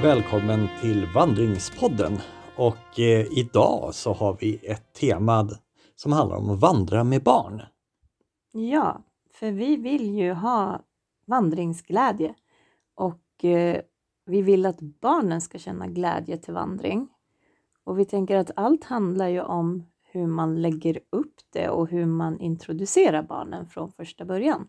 Och 0.00 0.06
välkommen 0.06 0.68
till 0.80 1.06
Vandringspodden. 1.14 2.18
Och 2.56 3.00
eh, 3.00 3.26
idag 3.38 3.94
så 3.94 4.12
har 4.12 4.36
vi 4.40 4.60
ett 4.62 4.92
tema 4.92 5.48
som 5.96 6.12
handlar 6.12 6.36
om 6.36 6.50
att 6.50 6.60
vandra 6.60 7.04
med 7.04 7.22
barn. 7.22 7.62
Ja, 8.52 9.02
för 9.32 9.50
vi 9.52 9.76
vill 9.76 10.14
ju 10.14 10.32
ha 10.32 10.80
vandringsglädje 11.26 12.34
och 12.94 13.44
eh, 13.44 13.80
vi 14.26 14.42
vill 14.42 14.66
att 14.66 14.80
barnen 14.80 15.40
ska 15.40 15.58
känna 15.58 15.86
glädje 15.86 16.36
till 16.36 16.54
vandring. 16.54 17.08
Och 17.84 17.98
vi 17.98 18.04
tänker 18.04 18.36
att 18.36 18.50
allt 18.56 18.84
handlar 18.84 19.28
ju 19.28 19.40
om 19.40 19.86
hur 20.02 20.26
man 20.26 20.62
lägger 20.62 20.98
upp 21.10 21.34
det 21.52 21.68
och 21.68 21.88
hur 21.88 22.06
man 22.06 22.40
introducerar 22.40 23.22
barnen 23.22 23.66
från 23.66 23.92
första 23.92 24.24
början 24.24 24.66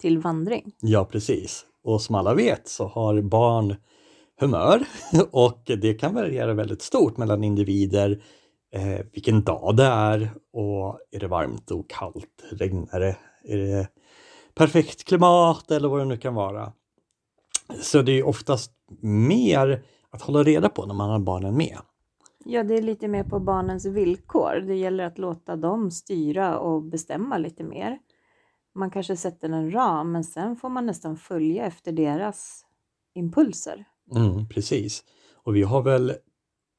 till 0.00 0.18
vandring. 0.18 0.72
Ja, 0.80 1.04
precis. 1.04 1.66
Och 1.82 2.02
som 2.02 2.14
alla 2.14 2.34
vet 2.34 2.68
så 2.68 2.86
har 2.86 3.22
barn 3.22 3.76
humör 4.38 4.86
och 5.30 5.62
det 5.64 5.94
kan 5.94 6.14
variera 6.14 6.54
väldigt 6.54 6.82
stort 6.82 7.16
mellan 7.16 7.44
individer. 7.44 8.22
Eh, 8.72 9.06
vilken 9.12 9.44
dag 9.44 9.76
det 9.76 9.84
är 9.84 10.30
och 10.52 11.00
är 11.10 11.20
det 11.20 11.28
varmt 11.28 11.70
och 11.70 11.90
kallt, 11.90 12.44
regnar 12.50 13.00
det, 13.00 13.16
är 13.44 13.56
det 13.56 13.88
perfekt 14.54 15.04
klimat 15.04 15.70
eller 15.70 15.88
vad 15.88 16.00
det 16.00 16.04
nu 16.04 16.16
kan 16.16 16.34
vara. 16.34 16.72
Så 17.80 18.02
det 18.02 18.12
är 18.12 18.26
oftast 18.26 18.72
mer 19.02 19.82
att 20.10 20.22
hålla 20.22 20.42
reda 20.42 20.68
på 20.68 20.86
när 20.86 20.94
man 20.94 21.10
har 21.10 21.18
barnen 21.18 21.56
med. 21.56 21.78
Ja, 22.44 22.62
det 22.62 22.74
är 22.74 22.82
lite 22.82 23.08
mer 23.08 23.24
på 23.24 23.40
barnens 23.40 23.86
villkor. 23.86 24.64
Det 24.66 24.74
gäller 24.74 25.04
att 25.04 25.18
låta 25.18 25.56
dem 25.56 25.90
styra 25.90 26.58
och 26.58 26.82
bestämma 26.82 27.38
lite 27.38 27.64
mer. 27.64 27.98
Man 28.74 28.90
kanske 28.90 29.16
sätter 29.16 29.48
en 29.48 29.70
ram, 29.72 30.12
men 30.12 30.24
sen 30.24 30.56
får 30.56 30.68
man 30.68 30.86
nästan 30.86 31.16
följa 31.16 31.64
efter 31.66 31.92
deras 31.92 32.64
impulser. 33.14 33.84
Mm, 34.16 34.48
precis. 34.48 35.04
Och 35.34 35.56
vi 35.56 35.62
har 35.62 35.82
väl 35.82 36.12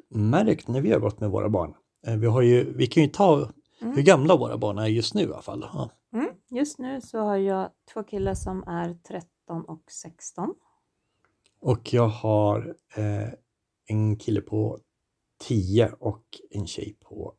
märkt 0.09 0.67
när 0.67 0.81
vi 0.81 0.91
har 0.91 0.99
gått 0.99 1.19
med 1.19 1.29
våra 1.29 1.49
barn. 1.49 1.73
eh, 2.07 2.15
Vi, 2.17 2.27
har 2.27 2.41
ju, 2.41 2.73
vi 2.77 2.87
kan 2.87 3.03
ju 3.03 3.09
ta 3.09 3.49
Mm. 3.81 3.95
hur 3.95 4.03
gamla 4.03 4.35
våra 4.37 4.57
barn 4.57 4.77
är 4.77 4.85
just 4.87 5.13
nu 5.13 5.21
i 5.21 5.25
alla 5.25 5.41
fall. 5.41 5.65
Ja. 5.73 5.89
Mm. 6.13 6.29
Just 6.49 6.79
nu 6.79 7.01
så 7.01 7.19
har 7.19 7.37
jag 7.37 7.69
två 7.93 8.03
killar 8.03 8.33
som 8.33 8.63
är 8.67 8.93
13 9.07 9.65
och 9.67 9.83
16. 9.91 10.55
Och 11.61 11.93
jag 11.93 12.07
har 12.07 12.75
eh, 12.95 13.29
en 13.87 14.15
kille 14.15 14.41
på 14.41 14.79
10 15.47 15.91
och 15.99 16.23
en 16.51 16.67
tjej 16.67 16.97
på 17.01 17.33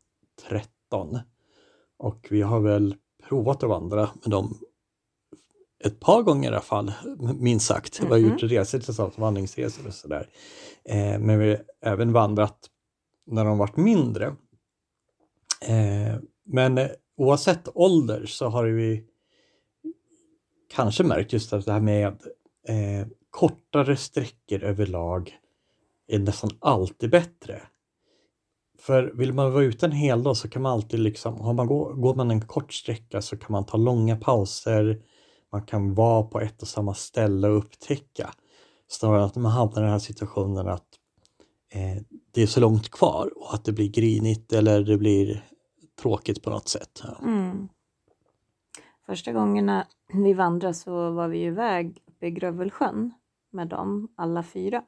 13. 0.49 1.19
Och 1.99 2.29
vi 2.31 2.43
har 2.43 2.61
väl 2.61 2.97
provat 3.29 3.63
att 3.63 3.69
vandra 3.69 4.11
med 4.23 4.31
dem 4.31 4.59
ett 5.85 6.01
par 6.01 6.23
gånger 6.23 6.51
i 6.51 6.53
alla 6.53 6.61
fall, 6.63 6.93
minst 7.41 7.67
sagt. 7.67 8.01
Vi 8.01 8.07
har 8.07 8.19
Mhm. 8.19 8.31
gjort 8.31 8.43
resor 8.43 8.79
tillsammans, 8.79 9.19
vandringsresor 9.19 9.87
och 9.87 9.95
sådär. 9.95 10.29
Eh, 10.85 11.19
men 11.19 11.39
vi 11.39 11.49
har 11.51 11.61
även 11.93 12.13
vandrat 12.13 12.59
när 13.27 13.45
de 13.45 13.59
varit 13.59 13.77
mindre. 13.77 14.27
Eh, 15.69 16.17
men 16.45 16.79
eh, 16.79 16.89
oavsett 17.17 17.69
ålder 17.75 18.27
så 18.27 18.49
har 18.49 18.65
vi 18.65 19.05
kanske 20.75 21.05
märkt 21.05 21.33
just 21.33 21.53
att 21.53 21.65
det 21.65 21.73
här 21.73 21.81
med 21.81 22.07
eh, 22.69 23.07
kortare 23.31 23.97
sträckor 23.97 24.63
överlag 24.63 25.39
är 26.09 26.19
nästan 26.19 26.51
alltid 26.61 27.11
bättre. 27.11 27.63
För 28.79 29.13
vill 29.15 29.33
man 29.33 29.53
vara 29.53 29.65
ute 29.65 29.87
en 29.87 29.93
hel 29.93 30.23
dag 30.23 30.37
så 30.37 30.49
kan 30.49 30.63
man 30.63 30.73
alltid 30.73 31.01
liksom, 31.01 31.41
har 31.41 31.53
man 31.53 31.67
går, 31.67 31.95
går 31.95 32.15
man 32.15 32.31
en 32.31 32.41
kort 32.41 32.73
sträcka 32.73 33.23
så 33.23 33.37
kan 33.37 33.53
man 33.53 33.67
ta 33.67 33.77
långa 33.77 34.17
pauser, 34.17 35.03
man 35.53 35.63
kan 35.63 35.95
vara 35.95 36.23
på 36.23 36.41
ett 36.41 36.63
och 36.63 36.69
samma 36.69 36.95
ställe 36.95 37.49
och 37.49 37.59
upptäcka. 37.59 38.31
Snarare 38.89 39.25
att 39.25 39.37
man 39.37 39.53
hamnar 39.53 39.81
i 39.81 39.85
den 39.85 39.93
här 39.93 39.99
situationen 39.99 40.69
att 40.69 40.87
eh, 41.73 42.03
det 42.33 42.43
är 42.43 42.47
så 42.47 42.61
långt 42.61 42.91
kvar 42.91 43.31
och 43.37 43.55
att 43.55 43.65
det 43.65 43.73
blir 43.73 43.89
grinigt 43.89 44.53
eller 44.53 44.81
det 44.81 44.99
blir 44.99 45.45
tråkigt 46.03 46.43
på 46.43 46.51
något 46.51 46.69
sätt. 46.69 47.03
Ja. 47.03 47.19
Mm. 47.23 47.69
Första 49.07 49.33
gångerna 49.33 49.87
vi 50.13 50.33
vandrade 50.33 50.75
så 50.75 51.11
var 51.11 51.29
vi 51.29 51.39
ju 51.39 51.47
iväg 51.47 52.03
uppe 52.07 52.27
i 52.27 52.31
Grövelsjön 52.31 53.13
med 53.51 53.69
dem, 53.69 54.09
alla 54.17 54.43
fyra. 54.43 54.85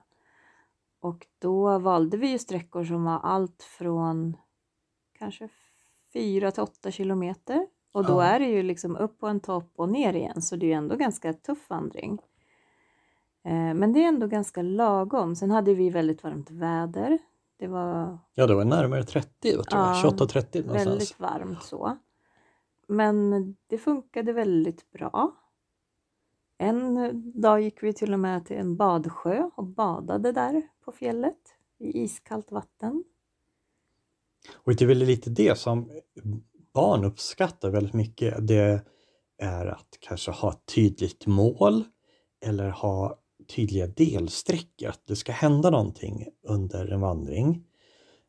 Och 1.00 1.26
då 1.38 1.78
valde 1.78 2.16
vi 2.16 2.30
ju 2.30 2.38
sträckor 2.38 2.84
som 2.84 3.04
var 3.04 3.18
allt 3.18 3.62
från 3.62 4.36
kanske 5.18 5.48
4 6.12 6.50
till 6.50 6.62
8 6.62 6.90
kilometer. 6.90 7.66
Och 7.92 8.04
då 8.06 8.12
Ja. 8.12 8.22
är 8.24 8.38
det 8.40 8.46
ju 8.46 8.62
liksom 8.62 8.96
upp 8.96 9.18
på 9.18 9.26
en 9.26 9.40
topp 9.40 9.72
och 9.76 9.88
ner 9.88 10.12
igen, 10.16 10.42
så 10.42 10.56
det 10.56 10.66
är 10.66 10.68
ju 10.68 10.74
ändå 10.74 10.96
ganska 10.96 11.32
tuff 11.32 11.70
vandring. 11.70 12.18
Eh, 13.44 13.74
Men 13.74 13.92
det 13.92 14.04
är 14.04 14.08
ändå 14.08 14.26
ganska 14.26 14.62
lagom. 14.62 15.36
Sen 15.36 15.50
hade 15.50 15.74
vi 15.74 15.90
väldigt 15.90 16.22
varmt 16.22 16.50
väder. 16.50 17.18
Det 17.56 17.66
var 17.66 18.18
ja, 18.34 18.46
det 18.46 18.54
var 18.54 18.64
närmare 18.64 19.04
30, 19.04 19.50
tror 19.52 19.64
jag. 19.70 19.80
Ja, 19.80 20.02
28-30 20.04 20.66
någonstans. 20.66 20.86
väldigt 20.86 21.20
varmt 21.20 21.62
så. 21.62 21.96
Men 22.86 23.56
det 23.66 23.78
funkade 23.78 24.32
väldigt 24.32 24.90
bra. 24.92 25.32
En 26.58 27.22
dag 27.40 27.60
gick 27.60 27.82
vi 27.82 27.92
till 27.92 28.12
och 28.12 28.18
med 28.20 28.46
till 28.46 28.56
en 28.56 28.76
badsjö 28.76 29.50
och 29.54 29.64
badade 29.64 30.32
där 30.32 30.62
på 30.84 30.92
fjället 30.92 31.38
i 31.78 32.02
iskallt 32.02 32.52
vatten. 32.52 33.04
Och 34.54 34.74
det 34.76 34.84
är 34.84 34.88
väl 34.88 34.98
lite 34.98 35.30
det 35.30 35.58
som 35.58 35.90
barn 36.74 37.04
uppskattar 37.04 37.70
väldigt 37.70 37.94
mycket. 37.94 38.46
Det 38.46 38.84
är 39.38 39.66
att 39.66 39.98
kanske 40.00 40.30
ha 40.30 40.50
ett 40.50 40.66
tydligt 40.74 41.26
mål 41.26 41.84
eller 42.44 42.68
ha 42.68 43.18
tydliga 43.56 43.86
delsträckor. 43.86 44.88
Att 44.88 45.06
det 45.06 45.16
ska 45.16 45.32
hända 45.32 45.70
någonting 45.70 46.28
under 46.42 46.86
en 46.86 47.00
vandring. 47.00 47.64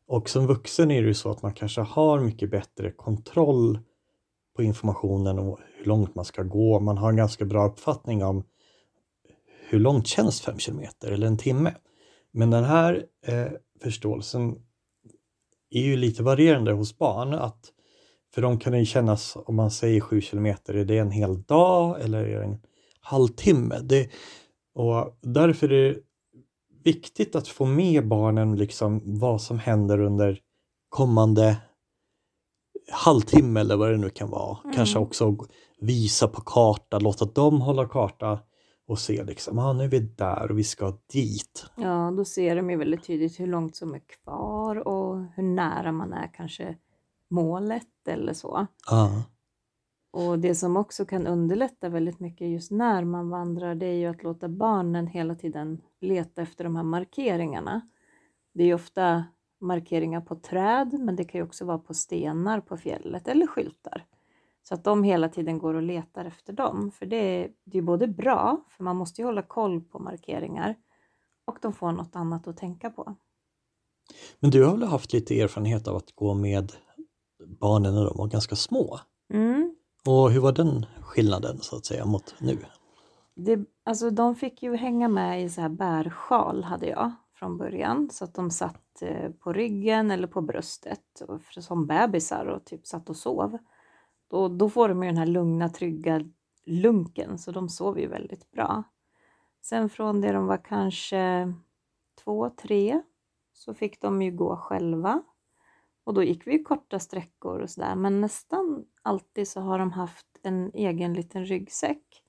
Och 0.06 0.28
som 0.28 0.46
vuxen 0.46 0.90
är 0.90 1.02
det 1.02 1.08
ju 1.08 1.14
så 1.14 1.30
att 1.30 1.42
man 1.42 1.54
kanske 1.54 1.80
har 1.80 2.20
mycket 2.20 2.50
bättre 2.50 2.90
kontroll 2.90 3.78
på 4.56 4.62
informationen 4.62 5.38
och 5.38 5.58
hur 5.76 5.84
långt 5.84 6.14
man 6.14 6.24
ska 6.24 6.42
gå. 6.42 6.80
Man 6.80 6.98
har 6.98 7.10
en 7.10 7.16
ganska 7.16 7.44
bra 7.44 7.66
uppfattning 7.66 8.24
om 8.24 8.44
hur 9.68 9.80
långt 9.80 10.06
känns 10.06 10.40
fem 10.40 10.58
kilometer 10.58 11.10
eller 11.10 11.26
en 11.26 11.38
timme. 11.38 11.74
Men 12.32 12.50
den 12.50 12.64
här 12.64 13.06
eh, 13.26 13.46
förståelsen 13.82 14.56
är 15.70 15.82
ju 15.82 15.96
lite 15.96 16.22
varierande 16.22 16.72
hos 16.72 16.98
barn. 16.98 17.34
Att 17.34 17.73
för 18.34 18.42
dem 18.42 18.58
kan 18.58 18.78
ju 18.78 18.84
kännas, 18.84 19.36
om 19.46 19.56
man 19.56 19.70
säger 19.70 20.00
7 20.00 20.20
kilometer, 20.20 20.74
är 20.74 20.84
det 20.84 20.98
en 20.98 21.10
hel 21.10 21.42
dag 21.42 22.00
eller 22.00 22.24
är 22.24 22.38
det 22.38 22.44
en 22.44 22.58
halvtimme? 23.00 23.78
Det, 23.82 24.10
och 24.74 25.18
därför 25.20 25.72
är 25.72 25.92
det 25.92 25.98
viktigt 26.84 27.36
att 27.36 27.48
få 27.48 27.64
med 27.64 28.08
barnen 28.08 28.56
liksom 28.56 29.00
vad 29.04 29.42
som 29.42 29.58
händer 29.58 30.00
under 30.00 30.40
kommande 30.88 31.56
halvtimme 32.92 33.60
eller 33.60 33.76
vad 33.76 33.90
det 33.90 33.96
nu 33.96 34.10
kan 34.10 34.30
vara. 34.30 34.58
Mm. 34.64 34.76
Kanske 34.76 34.98
också 34.98 35.36
visa 35.80 36.28
på 36.28 36.40
karta, 36.40 36.98
låta 36.98 37.24
dem 37.24 37.60
hålla 37.60 37.88
karta 37.88 38.38
och 38.86 38.98
se 38.98 39.24
liksom, 39.24 39.58
ah, 39.58 39.72
nu 39.72 39.84
är 39.84 39.88
vi 39.88 40.00
där 40.00 40.50
och 40.50 40.58
vi 40.58 40.64
ska 40.64 40.92
dit. 41.12 41.66
Ja, 41.76 42.14
då 42.16 42.24
ser 42.24 42.56
de 42.56 42.70
ju 42.70 42.76
väldigt 42.76 43.04
tydligt 43.04 43.40
hur 43.40 43.46
långt 43.46 43.76
som 43.76 43.94
är 43.94 44.02
kvar 44.24 44.88
och 44.88 45.24
hur 45.36 45.42
nära 45.42 45.92
man 45.92 46.12
är 46.12 46.30
kanske 46.34 46.76
målet 47.34 48.08
eller 48.08 48.32
så. 48.32 48.66
Ja. 48.90 49.24
Och 50.10 50.38
det 50.38 50.54
som 50.54 50.76
också 50.76 51.04
kan 51.04 51.26
underlätta 51.26 51.88
väldigt 51.88 52.20
mycket 52.20 52.48
just 52.48 52.70
när 52.70 53.04
man 53.04 53.30
vandrar 53.30 53.74
det 53.74 53.86
är 53.86 53.94
ju 53.94 54.06
att 54.06 54.22
låta 54.22 54.48
barnen 54.48 55.06
hela 55.06 55.34
tiden 55.34 55.80
leta 56.00 56.42
efter 56.42 56.64
de 56.64 56.76
här 56.76 56.82
markeringarna. 56.82 57.88
Det 58.54 58.62
är 58.62 58.66
ju 58.66 58.74
ofta 58.74 59.24
markeringar 59.60 60.20
på 60.20 60.36
träd 60.36 60.96
men 61.00 61.16
det 61.16 61.24
kan 61.24 61.38
ju 61.38 61.44
också 61.44 61.64
vara 61.64 61.78
på 61.78 61.94
stenar 61.94 62.60
på 62.60 62.76
fjället 62.76 63.28
eller 63.28 63.46
skyltar. 63.46 64.06
Så 64.62 64.74
att 64.74 64.84
de 64.84 65.02
hela 65.02 65.28
tiden 65.28 65.58
går 65.58 65.74
och 65.74 65.82
letar 65.82 66.24
efter 66.24 66.52
dem. 66.52 66.90
För 66.90 67.06
det 67.06 67.16
är, 67.16 67.50
det 67.64 67.78
är 67.78 67.82
både 67.82 68.08
bra, 68.08 68.64
för 68.68 68.84
man 68.84 68.96
måste 68.96 69.20
ju 69.20 69.26
hålla 69.26 69.42
koll 69.42 69.80
på 69.80 69.98
markeringar 69.98 70.74
och 71.44 71.58
de 71.62 71.72
får 71.72 71.92
något 71.92 72.16
annat 72.16 72.48
att 72.48 72.56
tänka 72.56 72.90
på. 72.90 73.16
Men 74.40 74.50
du 74.50 74.64
har 74.64 74.76
väl 74.76 74.88
haft 74.88 75.12
lite 75.12 75.40
erfarenhet 75.40 75.88
av 75.88 75.96
att 75.96 76.12
gå 76.14 76.34
med 76.34 76.72
barnen 77.46 77.94
när 77.94 78.04
de 78.04 78.18
var 78.18 78.26
ganska 78.26 78.56
små? 78.56 78.98
Mm. 79.32 79.74
Och 80.06 80.30
hur 80.30 80.40
var 80.40 80.52
den 80.52 80.86
skillnaden 81.00 81.58
så 81.60 81.76
att 81.76 81.86
säga 81.86 82.04
mot 82.04 82.34
nu? 82.38 82.58
Det, 83.34 83.60
alltså 83.84 84.10
de 84.10 84.34
fick 84.34 84.62
ju 84.62 84.76
hänga 84.76 85.08
med 85.08 85.44
i 85.44 85.48
så 85.48 85.60
här 85.60 85.68
bärsjal 85.68 86.64
hade 86.64 86.86
jag 86.86 87.12
från 87.34 87.58
början 87.58 88.10
så 88.12 88.24
att 88.24 88.34
de 88.34 88.50
satt 88.50 89.02
eh, 89.02 89.30
på 89.30 89.52
ryggen 89.52 90.10
eller 90.10 90.26
på 90.26 90.40
bröstet 90.40 91.20
och 91.28 91.40
som 91.62 91.86
bebisar 91.86 92.46
och 92.46 92.64
typ 92.64 92.86
satt 92.86 93.10
och 93.10 93.16
sov. 93.16 93.58
Då, 94.30 94.48
då 94.48 94.70
får 94.70 94.88
de 94.88 95.02
ju 95.02 95.08
den 95.08 95.18
här 95.18 95.26
lugna 95.26 95.68
trygga 95.68 96.20
lunken 96.66 97.38
så 97.38 97.50
de 97.50 97.68
sov 97.68 98.00
ju 98.00 98.06
väldigt 98.06 98.50
bra. 98.50 98.82
Sen 99.62 99.88
från 99.88 100.20
det 100.20 100.32
de 100.32 100.46
var 100.46 100.64
kanske 100.64 101.54
två, 102.24 102.50
tre 102.50 103.02
så 103.52 103.74
fick 103.74 104.00
de 104.00 104.22
ju 104.22 104.30
gå 104.30 104.56
själva. 104.56 105.22
Och 106.04 106.14
då 106.14 106.22
gick 106.22 106.46
vi 106.46 106.62
korta 106.62 106.98
sträckor 106.98 107.60
och 107.60 107.70
sådär 107.70 107.94
men 107.94 108.20
nästan 108.20 108.84
alltid 109.02 109.48
så 109.48 109.60
har 109.60 109.78
de 109.78 109.92
haft 109.92 110.26
en 110.42 110.70
egen 110.74 111.14
liten 111.14 111.46
ryggsäck. 111.46 112.20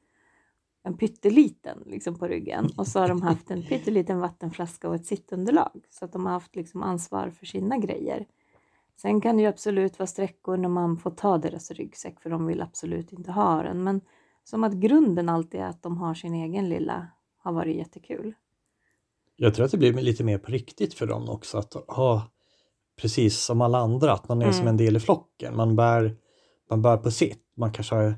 en 0.83 0.97
pytteliten 0.97 1.83
liksom 1.85 2.15
på 2.19 2.27
ryggen 2.27 2.69
och 2.77 2.87
så 2.87 2.99
har 2.99 3.07
de 3.07 3.21
haft 3.21 3.51
en 3.51 3.63
pytteliten 3.63 4.19
vattenflaska 4.19 4.89
och 4.89 4.95
ett 4.95 5.05
sittunderlag 5.05 5.85
så 5.89 6.05
att 6.05 6.11
de 6.11 6.25
har 6.25 6.33
haft 6.33 6.55
liksom 6.55 6.83
ansvar 6.83 7.29
för 7.29 7.45
sina 7.45 7.77
grejer. 7.77 8.25
Sen 8.95 9.21
kan 9.21 9.37
det 9.37 9.41
ju 9.41 9.49
absolut 9.49 9.99
vara 9.99 10.07
sträckor 10.07 10.57
när 10.57 10.69
man 10.69 10.97
får 10.97 11.11
ta 11.11 11.37
deras 11.37 11.71
ryggsäck 11.71 12.19
för 12.19 12.29
de 12.29 12.45
vill 12.45 12.61
absolut 12.61 13.13
inte 13.13 13.31
ha 13.31 13.63
den. 13.63 13.83
Men 13.83 14.01
som 14.43 14.63
att 14.63 14.73
grunden 14.73 15.29
alltid 15.29 15.59
är 15.59 15.65
att 15.65 15.83
de 15.83 15.97
har 15.97 16.13
sin 16.13 16.33
egen 16.33 16.69
lilla 16.69 17.07
har 17.37 17.51
varit 17.51 17.75
jättekul. 17.75 18.33
Jag 19.35 19.53
tror 19.53 19.65
att 19.65 19.71
det 19.71 19.77
blir 19.77 19.93
lite 19.93 20.23
mer 20.23 20.37
på 20.37 20.51
riktigt 20.51 20.93
för 20.93 21.07
dem 21.07 21.29
också 21.29 21.57
att 21.57 21.73
ha 21.73 22.31
precis 23.01 23.39
som 23.39 23.61
alla 23.61 23.77
andra, 23.77 24.13
att 24.13 24.29
man 24.29 24.41
är 24.41 24.45
mm. 24.45 24.53
som 24.57 24.67
en 24.67 24.77
del 24.77 24.95
i 24.95 24.99
flocken. 24.99 25.55
Man 25.55 25.75
bär, 25.75 26.15
man 26.69 26.81
bär 26.81 26.97
på 26.97 27.11
sitt. 27.11 27.41
Man 27.57 27.71
kanske 27.71 27.95
har 27.95 28.15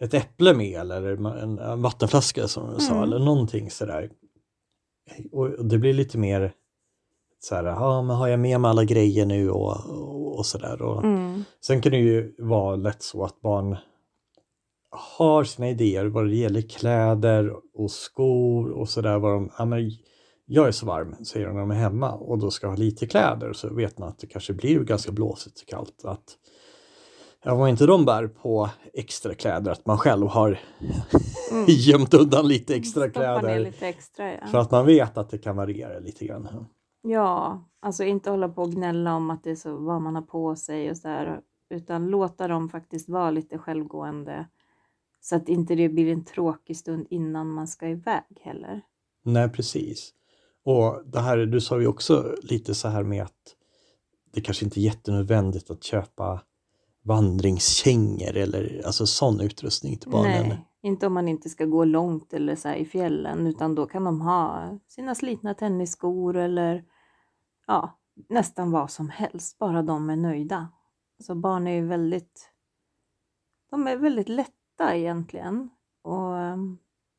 ett 0.00 0.14
äpple 0.14 0.54
med 0.54 0.80
eller 0.80 1.26
en 1.36 1.82
vattenflaska 1.82 2.48
som 2.48 2.74
du 2.74 2.80
sa, 2.80 2.92
mm. 2.92 3.02
eller 3.02 3.18
någonting 3.18 3.70
sådär. 3.70 4.10
Och 5.32 5.64
det 5.64 5.78
blir 5.78 5.92
lite 5.92 6.18
mer 6.18 6.52
så 7.40 7.54
här, 7.54 7.64
ja, 7.64 8.02
men 8.02 8.16
har 8.16 8.28
jag 8.28 8.40
med 8.40 8.60
mig 8.60 8.68
alla 8.68 8.84
grejer 8.84 9.26
nu 9.26 9.50
och, 9.50 9.86
och, 9.86 10.38
och 10.38 10.46
sådär. 10.46 10.98
Mm. 11.04 11.44
Sen 11.60 11.80
kan 11.80 11.92
det 11.92 11.98
ju 11.98 12.34
vara 12.38 12.76
lätt 12.76 13.02
så 13.02 13.24
att 13.24 13.40
barn 13.40 13.76
har 14.90 15.44
sina 15.44 15.68
idéer 15.68 16.04
vad 16.04 16.28
det 16.28 16.36
gäller 16.36 16.60
kläder 16.60 17.52
och 17.74 17.90
skor 17.90 18.70
och 18.70 18.88
sådär. 18.88 19.20
ja, 19.58 19.76
jag 20.54 20.68
är 20.68 20.72
så 20.72 20.86
varm, 20.86 21.24
säger 21.24 21.46
de 21.46 21.52
när 21.52 21.60
de 21.60 21.70
är 21.70 21.74
hemma 21.74 22.12
och 22.12 22.38
då 22.38 22.50
ska 22.50 22.66
ha 22.66 22.76
lite 22.76 23.06
kläder 23.06 23.52
så 23.52 23.74
vet 23.74 23.98
man 23.98 24.08
att 24.08 24.18
det 24.18 24.26
kanske 24.26 24.52
blir 24.52 24.80
ganska 24.80 25.12
blåsigt 25.12 25.60
och 25.60 25.68
kallt. 25.68 26.04
Att, 26.04 26.38
ja, 27.44 27.68
inte 27.68 27.86
de 27.86 28.04
bär 28.04 28.26
på 28.28 28.70
extra 28.92 29.34
kläder, 29.34 29.70
att 29.70 29.86
man 29.86 29.98
själv 29.98 30.26
har 30.26 30.60
mm. 31.50 31.64
gömt 31.68 32.14
undan 32.14 32.48
lite 32.48 32.74
extra 32.74 33.10
kläder. 33.10 33.60
Lite 33.60 33.88
extra, 33.88 34.32
ja. 34.32 34.46
För 34.46 34.58
att 34.58 34.70
man 34.70 34.86
vet 34.86 35.18
att 35.18 35.30
det 35.30 35.38
kan 35.38 35.56
variera 35.56 35.98
lite 35.98 36.26
grann. 36.26 36.66
Ja, 37.02 37.64
alltså 37.80 38.04
inte 38.04 38.30
hålla 38.30 38.48
på 38.48 38.62
och 38.62 38.72
gnälla 38.72 39.14
om 39.14 39.30
att 39.30 39.44
det 39.44 39.50
är 39.50 39.56
så, 39.56 39.76
vad 39.76 40.02
man 40.02 40.14
har 40.14 40.22
på 40.22 40.56
sig 40.56 40.90
och 40.90 40.96
så 40.96 41.08
där, 41.08 41.40
utan 41.70 42.06
låta 42.06 42.48
dem 42.48 42.68
faktiskt 42.68 43.08
vara 43.08 43.30
lite 43.30 43.58
självgående 43.58 44.46
så 45.20 45.36
att 45.36 45.48
inte 45.48 45.74
det 45.74 45.88
blir 45.88 46.12
en 46.12 46.24
tråkig 46.24 46.76
stund 46.76 47.06
innan 47.10 47.50
man 47.50 47.68
ska 47.68 47.88
iväg 47.88 48.40
heller. 48.40 48.82
Nej, 49.24 49.48
precis. 49.48 50.14
Och 50.64 51.02
det 51.06 51.20
här, 51.20 51.38
du 51.38 51.60
sa 51.60 51.80
ju 51.80 51.86
också 51.86 52.36
lite 52.42 52.74
så 52.74 52.88
här 52.88 53.02
med 53.02 53.22
att 53.22 53.56
det 54.32 54.40
kanske 54.40 54.64
inte 54.64 54.80
är 54.80 54.82
jättenödvändigt 54.82 55.70
att 55.70 55.84
köpa 55.84 56.42
vandringskängor 57.02 58.36
eller 58.36 58.82
alltså 58.86 59.06
sån 59.06 59.40
utrustning 59.40 59.98
till 59.98 60.10
barnen. 60.10 60.48
Nej, 60.48 60.68
inte 60.82 61.06
om 61.06 61.12
man 61.12 61.28
inte 61.28 61.48
ska 61.48 61.64
gå 61.64 61.84
långt 61.84 62.32
eller 62.32 62.56
så 62.56 62.68
i 62.68 62.84
fjällen 62.84 63.46
utan 63.46 63.74
då 63.74 63.86
kan 63.86 64.04
de 64.04 64.20
ha 64.20 64.70
sina 64.88 65.14
slitna 65.14 65.54
tennisskor 65.54 66.36
eller 66.36 66.84
ja, 67.66 67.98
nästan 68.28 68.70
vad 68.70 68.90
som 68.90 69.08
helst, 69.08 69.58
bara 69.58 69.82
de 69.82 70.10
är 70.10 70.16
nöjda. 70.16 70.68
Alltså 71.18 71.34
barn 71.34 71.66
är 71.66 71.74
ju 71.74 71.86
väldigt, 71.86 72.50
de 73.70 73.86
är 73.86 73.96
väldigt 73.96 74.28
lätta 74.28 74.96
egentligen. 74.96 75.70
Och 76.02 76.34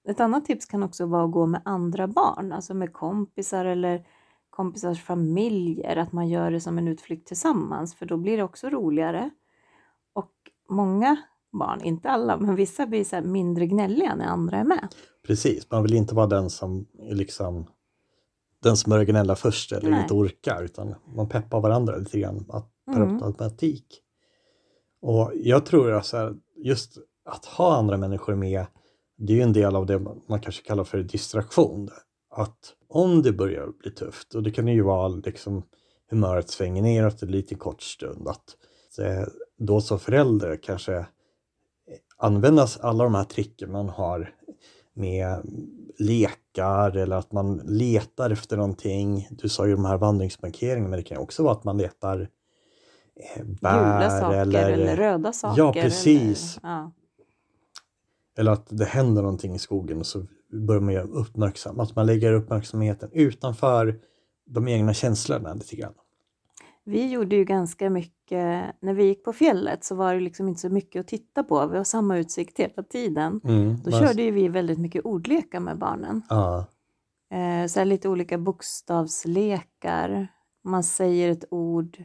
ett 0.08 0.20
annat 0.20 0.46
tips 0.46 0.66
kan 0.66 0.84
också 0.84 1.06
vara 1.06 1.26
att 1.26 1.32
gå 1.32 1.46
med 1.46 1.62
andra 1.66 2.08
barn, 2.08 2.52
alltså 2.52 2.74
med 2.74 2.94
kompisar 2.94 3.66
eller 3.66 4.06
kompisars 4.50 5.04
familjer, 5.04 5.98
att 5.98 6.12
man 6.12 6.30
gör 6.30 6.52
det 6.52 6.62
som 6.62 6.78
en 6.78 6.88
utflykt 6.88 7.28
tillsammans, 7.28 7.96
för 7.96 8.06
då 8.06 8.18
blir 8.18 8.38
det 8.38 8.44
också 8.44 8.70
roligare. 8.70 9.30
Och 10.14 10.32
många 10.70 11.18
barn, 11.52 11.82
inte 11.82 12.10
alla, 12.10 12.38
men 12.38 12.56
vissa 12.56 12.88
blir 12.88 13.04
så 13.04 13.22
mindre 13.22 13.66
gnälliga 13.66 14.16
när 14.16 14.26
andra 14.26 14.58
är 14.58 14.64
med. 14.64 14.88
Precis, 15.28 15.72
man 15.72 15.84
vill 15.84 15.94
inte 15.94 16.16
vara 16.16 16.28
den 16.28 16.50
som 16.50 16.86
liksom 17.00 17.66
den 18.64 18.78
som 18.78 18.90
börjar 18.90 19.06
gnälla 19.06 19.36
först 19.36 19.72
eller 19.72 19.90
Nej. 19.90 20.02
inte 20.02 20.14
orkar, 20.14 20.64
utan 20.64 20.96
man 21.16 21.30
peppar 21.30 21.62
varandra 21.62 21.96
lite 21.96 22.20
grann 22.20 22.46
per 22.86 23.02
mm. 23.02 23.24
automatik. 23.24 24.02
Och 25.02 25.32
jag 25.36 25.66
tror 25.66 25.92
alltså 25.92 26.36
just 26.56 26.98
att 27.26 27.46
ha 27.46 27.78
andra 27.78 27.98
människor 27.98 28.36
med 28.36 28.66
det 29.18 29.34
är 29.34 29.38
ju 29.38 29.44
en 29.44 29.54
del 29.54 29.76
av 29.76 29.86
det 29.86 30.00
man 30.00 30.40
kanske 30.42 30.64
kallar 30.64 30.84
för 30.84 30.98
distraktion. 30.98 31.90
Att 32.36 32.74
om 32.90 33.22
det 33.22 33.32
börjar 33.32 33.68
bli 33.80 33.92
tufft, 33.92 34.36
och 34.36 34.44
det 34.44 34.52
kan 34.52 34.68
ju 34.68 34.82
vara 34.82 35.08
liksom 35.08 35.64
humöret 36.10 36.50
svänger 36.50 36.82
neråt 36.82 37.24
en 37.24 37.32
liten 37.32 37.58
kort 37.58 37.82
stund, 37.82 38.28
att 38.28 38.56
då 39.58 39.82
som 39.82 40.00
förälder 40.00 40.60
kanske 40.64 41.06
användas 42.18 42.78
alla 42.78 43.04
de 43.04 43.16
här 43.16 43.24
tricken 43.24 43.72
man 43.72 43.90
har 43.90 44.36
med 44.94 45.42
lekar 46.00 46.98
eller 46.98 47.16
att 47.16 47.32
man 47.32 47.62
letar 47.66 48.30
efter 48.30 48.58
någonting. 48.58 49.28
Du 49.32 49.50
sa 49.50 49.68
ju 49.68 49.76
de 49.76 49.86
här 49.86 49.98
vandringsmarkeringarna, 49.98 50.90
men 50.90 51.00
det 51.00 51.04
kan 51.04 51.18
också 51.18 51.44
vara 51.44 51.54
att 51.54 51.64
man 51.64 51.78
letar 51.78 52.30
bär 53.62 53.80
Gula 53.80 54.10
saker 54.20 54.38
eller, 54.38 54.70
eller 54.70 54.96
röda 54.96 55.34
saker. 55.34 55.62
Ja, 55.62 55.74
precis. 55.74 56.58
Eller, 56.58 56.74
ja. 56.74 56.92
Eller 58.38 58.52
att 58.52 58.68
det 58.70 58.86
händer 58.86 59.22
någonting 59.22 59.56
i 59.56 59.60
skogen 59.60 60.00
och 60.00 60.06
så 60.06 60.26
börjar 60.68 60.82
man 60.82 60.94
göra 60.94 61.08
uppmärksam. 61.08 61.80
Att 61.80 61.96
man 61.96 62.06
lägger 62.06 62.34
uppmärksamheten 62.34 63.10
utanför 63.14 64.00
de 64.46 64.68
egna 64.68 64.94
känslorna 64.94 65.54
lite 65.54 65.76
grann. 65.76 65.94
Vi 66.86 67.12
gjorde 67.12 67.36
ju 67.36 67.46
ganska 67.46 67.90
mycket, 67.90 68.66
när 68.80 68.94
vi 68.94 69.04
gick 69.06 69.24
på 69.24 69.34
fjället 69.34 69.84
så 69.84 69.96
var 69.96 70.14
det 70.14 70.20
liksom 70.20 70.48
inte 70.48 70.62
så 70.62 70.70
mycket 70.70 71.00
att 71.00 71.08
titta 71.08 71.44
på. 71.44 71.68
Vi 71.68 71.78
har 71.78 71.84
samma 71.84 72.18
utsikt 72.18 72.60
hela 72.60 72.84
tiden. 72.84 73.42
Mm, 73.44 73.78
Då 73.84 73.92
körde 73.92 74.22
ju 74.22 74.32
vi 74.32 74.48
väldigt 74.48 74.80
mycket 74.80 75.06
ordlekar 75.06 75.60
med 75.60 75.78
barnen. 75.78 76.22
Ja. 76.30 76.66
Eh, 77.32 77.68
så 77.68 77.84
lite 77.84 78.10
olika 78.10 78.38
bokstavslekar. 78.38 80.28
Man 80.64 80.84
säger 80.84 81.30
ett 81.30 81.46
ord 81.52 82.04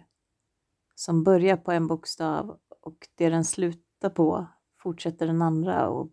som 0.94 1.24
börjar 1.24 1.56
på 1.56 1.72
en 1.72 1.86
bokstav 1.86 2.56
och 2.82 2.96
det 3.14 3.28
den 3.28 3.44
slutar 3.44 4.10
på 4.10 4.46
fortsätter 4.82 5.26
den 5.26 5.42
andra 5.42 5.88
och 5.88 6.10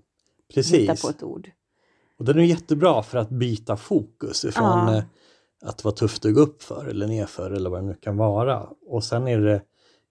Precis. 0.54 0.74
hitta 0.74 0.96
på 0.96 1.10
ett 1.10 1.24
ord. 1.24 1.52
Och 2.18 2.26
den 2.26 2.40
är 2.40 2.44
jättebra 2.44 3.04
för 3.04 3.18
att 3.18 3.30
byta 3.30 3.78
fokus 3.78 4.46
ifrån 4.46 4.88
ja. 4.88 4.98
Eh, 4.98 5.04
att 5.62 5.84
vara 5.84 5.96
tufft 5.96 6.26
att 6.26 6.34
gå 6.34 6.42
upp 6.42 6.64
för 6.64 6.86
eller 6.86 7.08
nerför 7.08 7.52
eller 7.52 7.70
vad 7.70 7.84
det 7.84 7.88
nu 7.88 7.94
kan 7.94 8.18
vara. 8.18 8.70
Och 8.88 9.04
sen 9.04 9.28
är, 9.28 9.40
det, 9.40 9.62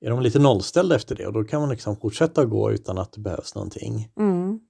är 0.00 0.10
de 0.10 0.20
lite 0.20 0.38
nollställda 0.38 0.96
efter 0.96 1.16
det 1.16 1.26
och 1.26 1.32
då 1.32 1.44
kan 1.44 1.60
man 1.60 1.70
liksom 1.70 1.96
fortsätta 1.96 2.44
gå 2.44 2.72
utan 2.72 2.98
att 2.98 3.12
det 3.12 3.20
behövs 3.20 3.54
någonting. 3.54 4.12
Mm. 4.16 4.60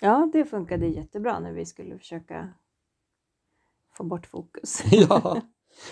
Ja, 0.00 0.30
det 0.32 0.44
funkade 0.44 0.86
jättebra 0.86 1.40
när 1.40 1.52
vi 1.52 1.66
skulle 1.66 1.98
försöka 1.98 2.54
få 3.96 4.04
bort 4.04 4.26
fokus. 4.26 4.82
ja, 4.90 5.40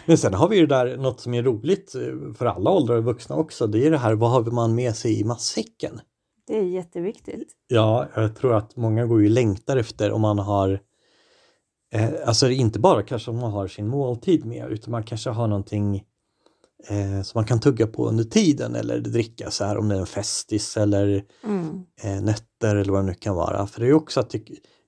men 0.06 0.18
sen 0.18 0.34
har 0.34 0.48
vi 0.48 0.56
ju 0.56 0.66
där 0.66 0.96
något 0.96 1.20
som 1.20 1.34
är 1.34 1.42
roligt 1.42 1.94
eh, 1.94 2.34
för 2.34 2.46
alla 2.46 2.70
åldrar 2.70 2.96
och 2.96 3.04
vuxna 3.04 3.36
också. 3.36 3.66
Det 3.66 3.86
är 3.86 3.90
det 3.90 3.98
här, 3.98 4.14
vad 4.14 4.30
har 4.30 4.42
man 4.42 4.74
med 4.74 4.96
sig 4.96 5.20
i 5.20 5.24
matsäcken? 5.24 6.00
Det 6.46 6.58
är 6.58 6.62
jätteviktigt. 6.62 7.52
Ja, 7.66 8.08
jag 8.14 8.36
tror 8.36 8.54
att 8.54 8.76
många 8.76 9.06
går 9.06 9.22
ju 9.22 9.28
längtar 9.28 9.76
efter 9.76 10.12
om 10.12 10.20
man 10.20 10.38
har 10.38 10.80
eh, 11.94 12.10
Alltså 12.26 12.50
inte 12.50 12.78
bara 12.78 13.02
kanske 13.02 13.30
om 13.30 13.36
man 13.36 13.52
har 13.52 13.68
sin 13.68 13.88
måltid 13.88 14.44
med 14.44 14.72
utan 14.72 14.90
man 14.90 15.02
kanske 15.02 15.30
har 15.30 15.46
någonting 15.46 16.04
eh, 16.88 17.22
som 17.22 17.38
man 17.38 17.44
kan 17.44 17.60
tugga 17.60 17.86
på 17.86 18.08
under 18.08 18.24
tiden 18.24 18.74
eller 18.74 18.98
dricka 19.00 19.50
så 19.50 19.64
här 19.64 19.78
om 19.78 19.88
det 19.88 19.94
är 19.94 20.00
en 20.00 20.06
festis 20.06 20.76
eller 20.76 21.24
mm. 21.44 21.82
eh, 22.02 22.22
nötter 22.22 22.76
eller 22.76 22.92
vad 22.92 23.02
det 23.02 23.06
nu 23.06 23.14
kan 23.14 23.34
vara. 23.34 23.66
För 23.66 23.80
det 23.80 23.88
är 23.88 23.92
också 23.92 24.20
att 24.20 24.30
det 24.30 24.42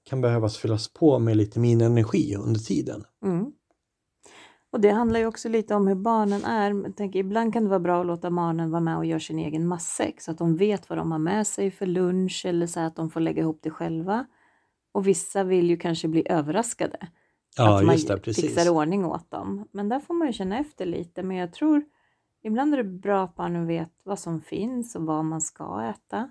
kan 0.05 0.21
behövas 0.21 0.57
fyllas 0.57 0.93
på 0.93 1.19
med 1.19 1.37
lite 1.37 1.61
min 1.61 1.81
energi 1.81 2.37
under 2.37 2.61
tiden. 2.61 3.05
Mm. 3.25 3.53
Och 4.75 4.81
det 4.81 4.91
handlar 4.91 5.21
ju 5.21 5.27
också 5.27 5.49
lite 5.49 5.75
om 5.75 5.87
hur 5.87 5.95
barnen 5.95 6.45
är. 6.45 6.93
Tänker, 6.93 7.19
ibland 7.19 7.53
kan 7.53 7.63
det 7.65 7.69
vara 7.69 7.81
bra 7.81 8.01
att 8.01 8.07
låta 8.07 8.31
barnen 8.31 8.71
vara 8.71 8.81
med 8.81 8.97
och 8.97 9.07
göra 9.07 9.21
sin 9.21 9.39
egen 9.39 9.67
matsäck 9.67 10.21
så 10.21 10.31
att 10.31 10.39
de 10.39 10.57
vet 10.57 10.89
vad 10.89 10.99
de 10.99 11.13
har 11.13 11.19
med 11.19 11.47
sig 11.47 11.71
för 11.71 11.87
lunch 11.87 12.43
eller 12.47 12.67
så 12.67 12.81
att 12.81 12.97
de 12.97 13.11
får 13.11 13.21
lägga 13.21 13.43
ihop 13.43 13.59
det 13.63 13.71
själva. 13.71 14.27
Och 14.93 15.07
vissa 15.07 15.45
vill 15.45 15.71
ju 15.71 15.77
kanske 15.77 16.09
bli 16.09 16.23
överraskade. 16.31 17.09
Ja, 17.57 17.79
att 17.79 17.85
man 17.85 17.97
det, 17.97 18.35
fixar 18.35 18.71
ordning 18.71 19.05
åt 19.05 19.31
dem. 19.31 19.69
Men 19.73 19.89
där 19.89 20.01
får 20.01 20.15
man 20.15 20.27
ju 20.27 20.33
känna 20.33 20.59
efter 20.59 20.87
lite. 20.87 21.23
Men 21.23 21.37
jag 21.37 21.53
tror 21.53 21.85
ibland 22.43 22.75
är 22.75 22.79
det 22.79 22.85
bra 22.85 23.25
att 23.25 23.37
barnen 23.37 23.67
vet 23.67 23.93
vad 24.03 24.19
som 24.19 24.41
finns 24.41 24.97
och 24.97 25.03
vad 25.03 25.25
man 25.25 25.41
ska 25.41 25.83
äta. 25.83 26.31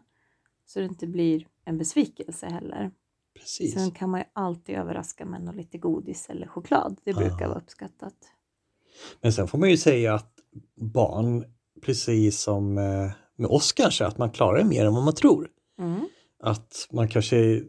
Så 0.65 0.79
det 0.79 0.85
inte 0.85 1.07
blir 1.07 1.47
en 1.65 1.77
besvikelse 1.77 2.45
heller. 2.45 2.91
Precis. 3.39 3.73
Sen 3.73 3.91
kan 3.91 4.09
man 4.09 4.19
ju 4.19 4.25
alltid 4.33 4.75
överraska 4.75 5.25
med 5.25 5.43
något 5.43 5.55
lite 5.55 5.77
godis 5.77 6.29
eller 6.29 6.47
choklad. 6.47 6.97
Det 7.03 7.13
brukar 7.13 7.41
ja. 7.41 7.47
vara 7.47 7.59
uppskattat. 7.59 8.13
Men 9.21 9.33
sen 9.33 9.47
får 9.47 9.57
man 9.57 9.69
ju 9.69 9.77
säga 9.77 10.13
att 10.13 10.33
barn, 10.75 11.45
precis 11.81 12.41
som 12.41 12.77
eh, 12.77 13.11
med 13.35 13.49
oss 13.49 13.73
kanske, 13.73 14.05
att 14.05 14.17
man 14.17 14.31
klarar 14.31 14.63
mer 14.63 14.85
än 14.85 14.93
vad 14.93 15.03
man 15.03 15.15
tror. 15.15 15.49
Mm. 15.79 16.07
Att 16.39 16.87
man 16.91 17.07
kanske 17.07 17.61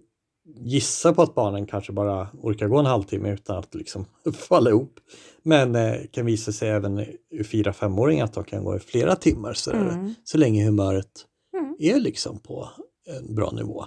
gissar 0.57 1.13
på 1.13 1.23
att 1.23 1.35
barnen 1.35 1.67
kanske 1.67 1.93
bara 1.93 2.29
orkar 2.33 2.69
gå 2.69 2.79
en 2.79 2.87
halvtimme 2.87 3.33
utan 3.33 3.59
att 3.59 3.75
liksom 3.75 4.05
falla 4.35 4.71
ihop. 4.71 5.01
Men 5.43 5.75
eh, 5.75 5.95
kan 6.11 6.27
visa 6.27 6.53
sig 6.53 6.69
även 6.69 7.07
fyra 7.51 7.73
femåringar 7.73 8.25
att 8.25 8.35
de 8.35 8.45
kan 8.45 8.65
gå 8.65 8.77
i 8.77 8.79
flera 8.79 9.17
timmar 9.17 9.53
så, 9.53 9.73
mm. 9.73 10.15
så 10.25 10.39
länge 10.39 10.65
humöret 10.65 11.27
mm. 11.57 11.77
är 11.79 12.01
liksom 12.01 12.39
på 12.39 12.69
en 13.07 13.35
bra 13.35 13.51
nivå. 13.51 13.85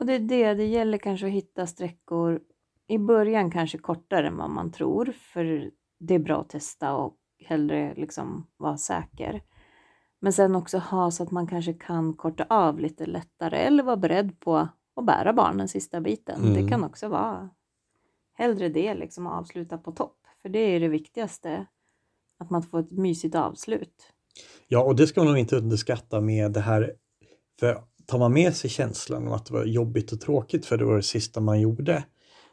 Och 0.00 0.06
det 0.06 0.12
är 0.12 0.18
det, 0.20 0.54
det 0.54 0.66
gäller 0.66 0.98
kanske 0.98 1.26
att 1.26 1.32
hitta 1.32 1.66
sträckor 1.66 2.40
i 2.86 2.98
början 2.98 3.50
kanske 3.50 3.78
kortare 3.78 4.26
än 4.26 4.36
vad 4.36 4.50
man 4.50 4.72
tror, 4.72 5.12
för 5.32 5.70
det 5.98 6.14
är 6.14 6.18
bra 6.18 6.40
att 6.40 6.48
testa 6.48 6.94
och 6.94 7.16
hellre 7.38 7.94
liksom 7.96 8.46
vara 8.56 8.76
säker. 8.76 9.42
Men 10.20 10.32
sen 10.32 10.56
också 10.56 10.78
ha 10.78 11.10
så 11.10 11.22
att 11.22 11.30
man 11.30 11.46
kanske 11.46 11.72
kan 11.72 12.14
korta 12.16 12.46
av 12.48 12.80
lite 12.80 13.06
lättare 13.06 13.56
eller 13.56 13.82
vara 13.82 13.96
beredd 13.96 14.40
på 14.40 14.56
att 14.96 15.06
bära 15.06 15.32
barnen 15.32 15.68
sista 15.68 16.00
biten. 16.00 16.40
Mm. 16.44 16.54
Det 16.54 16.70
kan 16.70 16.84
också 16.84 17.08
vara 17.08 17.50
hellre 18.32 18.68
det, 18.68 18.94
liksom 18.94 19.26
att 19.26 19.40
avsluta 19.40 19.78
på 19.78 19.92
topp. 19.92 20.18
För 20.42 20.48
det 20.48 20.58
är 20.58 20.80
det 20.80 20.88
viktigaste, 20.88 21.66
att 22.38 22.50
man 22.50 22.62
får 22.62 22.80
ett 22.80 22.90
mysigt 22.92 23.34
avslut. 23.34 24.12
Ja, 24.68 24.84
och 24.84 24.96
det 24.96 25.06
ska 25.06 25.20
man 25.20 25.28
nog 25.28 25.38
inte 25.38 25.56
underskatta 25.56 26.20
med 26.20 26.52
det 26.52 26.60
här. 26.60 26.94
För 27.60 27.89
tar 28.10 28.18
man 28.18 28.32
med 28.32 28.56
sig 28.56 28.70
känslan 28.70 29.26
av 29.28 29.32
att 29.34 29.46
det 29.46 29.52
var 29.54 29.64
jobbigt 29.64 30.12
och 30.12 30.20
tråkigt 30.20 30.66
för 30.66 30.76
det 30.76 30.84
var 30.84 30.96
det 30.96 31.02
sista 31.02 31.40
man 31.40 31.60
gjorde 31.60 32.04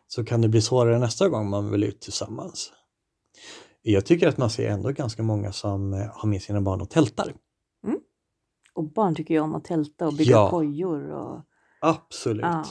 så 0.07 0.25
kan 0.25 0.41
det 0.41 0.47
bli 0.49 0.61
svårare 0.61 0.99
nästa 0.99 1.29
gång 1.29 1.49
man 1.49 1.71
vill 1.71 1.83
ut 1.83 2.01
tillsammans. 2.01 2.71
Jag 3.81 4.05
tycker 4.05 4.27
att 4.27 4.37
man 4.37 4.49
ser 4.49 4.69
ändå 4.69 4.89
ganska 4.91 5.23
många 5.23 5.51
som 5.51 5.93
eh, 5.93 5.99
har 6.13 6.29
med 6.29 6.41
sina 6.41 6.61
barn 6.61 6.81
och 6.81 6.89
tältar. 6.89 7.33
Och 8.73 8.83
barn 8.91 9.15
tycker 9.15 9.33
ju 9.33 9.39
om 9.39 9.55
att 9.55 9.63
tälta 9.65 10.07
och 10.07 10.13
bygga 10.13 10.31
Ja. 10.31 10.49
kojor. 10.49 11.11
Och, 11.11 11.41
Absolut. 11.81 12.41
ja. 12.45 12.65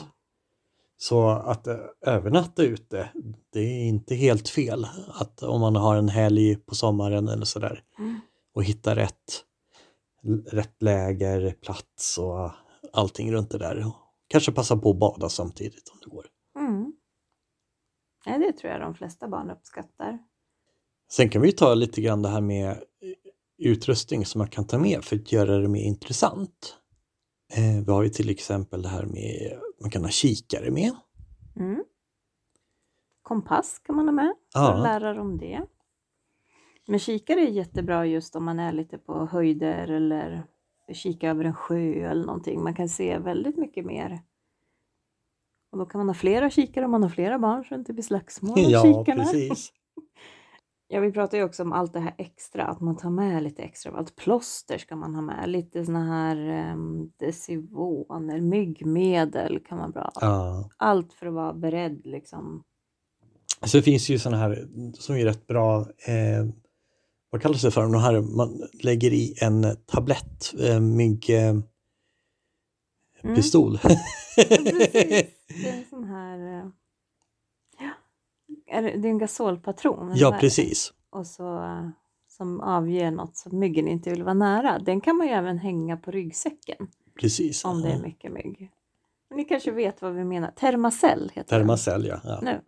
Så 0.97 1.29
att 1.29 1.67
eh, 1.67 1.75
övernatta 2.05 2.63
ute, 2.63 3.09
det 3.53 3.59
är 3.59 3.83
inte 3.87 4.15
helt 4.15 4.49
fel. 4.49 4.87
Att 5.13 5.43
om 5.43 5.61
man 5.61 5.75
har 5.75 5.95
en 5.95 6.09
helg 6.09 6.55
på 6.55 6.75
sommaren 6.75 7.27
eller 7.27 7.45
sådär 7.45 7.83
Mm. 7.99 8.19
och 8.53 8.63
hitta 8.63 8.95
rätt, 8.95 9.43
rätt 10.51 10.81
läger, 10.81 11.51
plats 11.61 12.17
och 12.17 12.51
allting 12.93 13.31
runt 13.31 13.49
det 13.51 13.57
där. 13.57 13.91
Kanske 14.27 14.51
passa 14.51 14.77
på 14.77 14.89
att 14.91 14.99
bada 14.99 15.29
samtidigt 15.29 15.89
om 15.93 15.99
det 16.03 16.09
går. 16.09 16.25
Mm. 16.59 16.93
Nej, 18.25 18.39
det 18.39 18.51
tror 18.57 18.71
jag 18.71 18.81
de 18.81 18.95
flesta 18.95 19.27
barn 19.27 19.49
uppskattar. 19.51 20.19
Sen 21.11 21.29
kan 21.29 21.41
vi 21.41 21.51
ta 21.51 21.73
lite 21.73 22.01
grann 22.01 22.21
det 22.21 22.29
här 22.29 22.41
med 22.41 22.83
utrustning 23.57 24.25
som 24.25 24.39
man 24.39 24.47
kan 24.47 24.67
ta 24.67 24.77
med 24.79 25.03
för 25.03 25.15
att 25.15 25.31
göra 25.31 25.57
det 25.57 25.67
mer 25.67 25.81
intressant. 25.83 26.77
Eh, 27.53 27.85
vi 27.85 27.91
har 27.91 28.03
ju 28.03 28.09
till 28.09 28.29
exempel 28.29 28.81
det 28.81 28.89
här 28.89 29.05
med, 29.05 29.59
man 29.81 29.89
kan 29.91 30.03
ha 30.03 30.09
kikare 30.09 30.71
med. 30.71 30.91
Mm. 31.55 31.83
Kompass 33.21 33.79
kan 33.79 33.95
man 33.95 34.05
ha 34.07 34.11
med 34.11 34.33
för 34.53 34.59
Ja. 34.59 34.73
att 34.73 34.83
lära 34.83 35.13
dem 35.13 35.37
det. 35.37 35.65
Men 36.87 36.99
kikare 36.99 37.39
är 37.41 37.47
jättebra 37.49 38.05
just 38.05 38.35
om 38.35 38.45
man 38.45 38.59
är 38.59 38.71
lite 38.71 38.97
på 38.97 39.25
höjder 39.25 39.87
eller 39.87 40.43
kika 40.93 41.29
över 41.29 41.43
en 41.45 41.53
sjö 41.55 42.09
eller 42.09 42.25
någonting. 42.25 42.63
Man 42.63 42.73
kan 42.75 42.89
se 42.89 43.17
väldigt 43.17 43.57
mycket 43.57 43.85
mer. 43.85 44.21
Och 45.71 45.77
då 45.77 45.85
kan 45.85 45.99
man 45.99 46.09
ha 46.09 46.13
flera 46.13 46.49
kikare 46.49 46.85
om 46.85 46.91
man 46.91 47.03
har 47.03 47.09
flera 47.09 47.39
barn 47.39 47.63
så 47.63 47.69
det 47.69 47.79
inte 47.79 47.93
blir 47.93 48.03
slagsmål 48.03 48.57
om 48.59 48.71
Ja, 48.71 48.81
kikarna. 48.83 49.23
precis. 49.23 49.71
Ja, 50.89 50.99
vi 50.99 51.11
pratar 51.11 51.37
ju 51.37 51.43
också 51.43 51.63
om 51.63 51.73
allt 51.73 51.93
det 51.93 51.99
här 51.99 52.15
extra, 52.17 52.63
att 52.65 52.81
man 52.81 52.97
tar 52.97 53.09
med 53.09 53.43
lite 53.43 53.63
extra 53.63 53.91
allt. 53.91 54.15
Plåster 54.15 54.77
ska 54.77 54.95
man 54.95 55.15
ha 55.15 55.21
med, 55.21 55.49
lite 55.49 55.85
såna 55.85 56.05
här 56.05 56.71
um, 56.73 57.11
desivoner, 57.17 58.41
myggmedel 58.41 59.59
kan 59.59 59.77
man 59.77 59.91
bra. 59.91 60.11
Ja. 60.21 60.69
Allt 60.77 61.13
för 61.13 61.25
att 61.25 61.33
vara 61.33 61.53
beredd 61.53 62.01
liksom. 62.05 62.63
Så 63.65 63.77
det 63.77 63.83
finns 63.83 64.09
ju 64.09 64.19
sådana 64.19 64.37
här 64.37 64.67
som 64.93 65.15
är 65.15 65.25
rätt 65.25 65.47
bra, 65.47 65.79
eh, 65.81 66.45
vad 67.29 67.41
kallas 67.41 67.61
det 67.61 67.71
för, 67.71 67.81
de 67.81 67.93
här 67.95 68.21
man 68.21 68.67
lägger 68.83 69.13
i 69.13 69.35
en 69.41 69.65
tablett, 69.85 70.53
eh, 70.59 70.79
mygg, 70.79 71.29
eh, 71.29 71.55
Mm. 73.23 73.35
Ja, 73.35 73.79
precis. 73.81 73.81
Det 75.47 75.69
är 75.69 75.77
en 75.77 75.85
sån 75.89 76.03
här... 76.03 76.59
eh, 76.59 76.65
Ja, 77.79 77.91
är 78.67 78.81
det, 78.81 78.97
det 78.97 79.07
är 79.07 79.09
en 79.09 79.17
gasolpatron. 79.17 80.11
ja, 80.15 80.37
precis. 80.39 80.93
Och 81.09 81.27
så 81.27 81.63
eh, 81.63 81.89
som 82.27 82.61
avger 82.61 83.11
något 83.11 83.37
som 83.37 83.59
myggen 83.59 83.87
inte 83.87 84.09
vill 84.09 84.23
vara 84.23 84.33
nära. 84.33 84.79
Den 84.79 85.01
kan 85.01 85.17
man 85.17 85.27
ju 85.27 85.33
även 85.33 85.57
hänga 85.57 85.97
på 85.97 86.11
ryggsäcken 86.11 86.87
Precis. 87.19 87.65
om 87.65 87.81
det 87.81 87.89
är 87.91 87.99
mycket 87.99 88.31
mygg. 88.31 88.71
Ni 89.35 89.43
kanske 89.45 89.71
vet 89.71 90.01
vad 90.01 90.13
vi 90.13 90.23
menar. 90.23 90.51
Termacell 90.51 91.31
heter 91.33 91.57
den. 91.57 91.67
Termacell, 91.67 92.05
ja. 92.05 92.19
ja. 92.23 92.39
nu. 92.41 92.61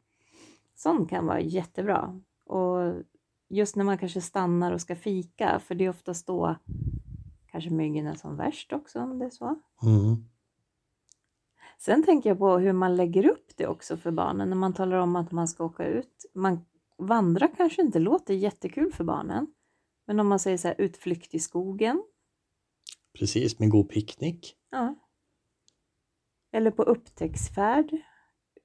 Sån 0.75 1.05
kan 1.07 1.25
vara 1.25 1.41
jättebra. 1.41 2.19
Och 2.45 2.93
just 3.49 3.75
när 3.75 3.83
man 3.83 3.97
kanske 3.97 4.21
stannar 4.21 4.71
och 4.71 4.81
ska 4.81 4.95
fika, 4.95 5.59
för 5.59 5.75
det 5.75 5.85
är 5.85 5.89
oftast 5.89 6.27
då 6.27 6.55
kanske 7.51 7.69
myggen 7.69 8.07
är 8.07 8.15
som 8.15 8.37
värst 8.37 8.73
också 8.73 8.99
om 8.99 9.19
det 9.19 9.25
är 9.25 9.29
så. 9.29 9.45
Mm. 9.83 10.15
Sen 11.77 12.03
tänker 12.03 12.29
jag 12.29 12.39
på 12.39 12.57
hur 12.57 12.73
man 12.73 12.95
lägger 12.95 13.25
upp 13.25 13.51
det 13.57 13.67
också 13.67 13.97
för 13.97 14.11
barnen 14.11 14.49
när 14.49 14.55
man 14.55 14.73
talar 14.73 14.97
om 14.97 15.15
att 15.15 15.31
man 15.31 15.47
ska 15.47 15.65
åka 15.65 15.85
ut. 15.85 16.25
Man 16.33 16.65
vandra 16.97 17.47
kanske 17.47 17.81
inte 17.81 17.99
låter 17.99 18.33
jättekul 18.33 18.93
för 18.93 19.03
barnen. 19.03 19.47
Men 20.05 20.19
om 20.19 20.27
man 20.27 20.39
säger 20.39 20.57
så 20.57 20.67
här 20.67 20.75
utflykt 20.77 21.35
i 21.35 21.39
skogen. 21.39 22.03
Precis, 23.19 23.59
med 23.59 23.69
god 23.69 23.89
picknick. 23.89 24.55
Ja. 24.71 24.95
Eller 26.51 26.71
på 26.71 26.83
upptäcktsfärd 26.83 27.91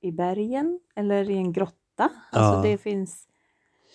i 0.01 0.13
bergen 0.13 0.81
eller 0.95 1.31
i 1.31 1.37
en 1.37 1.53
grotta. 1.53 2.11
Alltså 2.33 2.55
Ja. 2.57 2.63
det 2.63 2.79
finns 2.79 3.29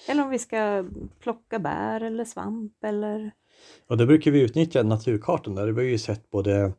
eller 0.07 0.23
om 0.23 0.29
vi 0.29 0.39
ska 0.39 0.85
plocka 1.19 1.59
bär 1.59 2.01
eller 2.01 2.25
svamp 2.25 2.83
eller 2.83 3.31
Och 3.87 3.97
där 3.97 4.05
brukar 4.05 4.31
vi 4.31 4.41
utnyttja 4.41 4.83
naturkartan 4.83 5.55
där. 5.55 5.67
Vi 5.67 5.81
har 5.81 5.89
ju 5.89 5.97
sett 5.97 6.29
både 6.29 6.73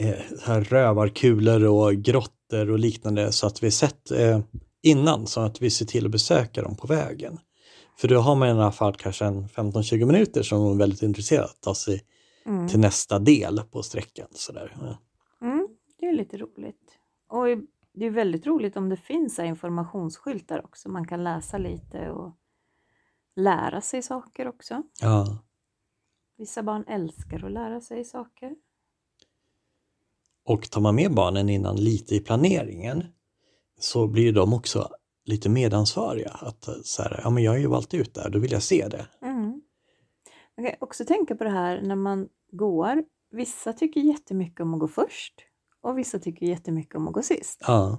eh, 0.00 0.14
här 0.42 0.60
rövarkulor 0.60 1.64
och 1.64 1.94
grottor 1.94 2.70
och 2.70 2.78
liknande 2.78 3.32
så 3.32 3.46
att 3.46 3.62
vi 3.62 3.70
sett 3.70 4.10
eh, 4.10 4.40
innan 4.82 5.26
så 5.26 5.40
att 5.40 5.62
vi 5.62 5.70
ser 5.70 5.86
till 5.86 6.04
att 6.04 6.12
besöka 6.12 6.62
dem 6.62 6.76
på 6.76 6.86
vägen. 6.86 7.38
För 7.98 8.08
då 8.08 8.18
har 8.18 8.36
man 8.36 8.48
i 8.48 8.50
alla 8.50 8.72
fall 8.72 8.94
kanske 8.94 9.24
en 9.24 9.48
15-20 9.48 10.04
minuter 10.04 10.42
som 10.42 10.62
man 10.62 10.72
är 10.72 10.78
väldigt 10.78 11.02
intresserad 11.02 11.44
att 11.44 11.60
ta 11.60 11.74
sig 11.74 12.02
mm. 12.46 12.68
till 12.68 12.78
nästa 12.78 13.18
del 13.18 13.60
på 13.70 13.82
sträckan. 13.82 14.26
Så 14.30 14.52
där. 14.52 14.76
Ja. 14.80 14.98
Mm, 15.46 15.68
det 16.00 16.06
är 16.06 16.12
lite 16.12 16.36
roligt. 16.36 16.98
Och 17.28 17.46
det 17.98 18.06
är 18.06 18.10
väldigt 18.10 18.46
roligt 18.46 18.76
om 18.76 18.88
det 18.88 18.96
finns 18.96 19.38
informationsskyltar 19.38 20.64
också. 20.64 20.88
Man 20.88 21.06
kan 21.06 21.24
läsa 21.24 21.58
lite 21.58 22.10
och 22.10 22.36
lära 23.36 23.80
sig 23.80 24.02
saker 24.02 24.48
också. 24.48 24.82
Ja. 25.00 25.44
Vissa 26.36 26.62
barn 26.62 26.84
älskar 26.88 27.44
att 27.44 27.52
lära 27.52 27.80
sig 27.80 28.04
saker. 28.04 28.56
Och 30.44 30.70
tar 30.70 30.80
man 30.80 30.94
med 30.94 31.14
barnen 31.14 31.48
innan 31.48 31.76
lite 31.76 32.14
i 32.14 32.20
planeringen 32.20 33.04
så 33.78 34.06
blir 34.06 34.32
de 34.32 34.52
också 34.52 34.88
lite 35.24 35.48
medansvariga. 35.48 36.30
Att 36.30 36.68
så 36.84 37.02
här, 37.02 37.20
ja 37.24 37.30
men 37.30 37.42
jag 37.42 37.52
har 37.52 37.58
ju 37.58 37.66
valt 37.66 37.94
ut 37.94 38.14
det 38.14 38.20
här, 38.20 38.30
då 38.30 38.38
vill 38.38 38.52
jag 38.52 38.62
se 38.62 38.88
det. 38.88 39.06
Mm. 39.22 39.62
Man 40.56 40.66
kan 40.66 40.74
också 40.80 41.04
tänka 41.04 41.36
på 41.36 41.44
det 41.44 41.50
här 41.50 41.82
när 41.82 41.96
man 41.96 42.28
går. 42.50 43.04
Vissa 43.30 43.72
tycker 43.72 44.00
jättemycket 44.00 44.60
om 44.60 44.74
att 44.74 44.80
gå 44.80 44.88
först 44.88 45.47
och 45.82 45.98
vissa 45.98 46.18
tycker 46.18 46.46
jättemycket 46.46 46.94
om 46.94 47.08
att 47.08 47.14
gå 47.14 47.22
sist. 47.22 47.58
Ja, 47.66 47.98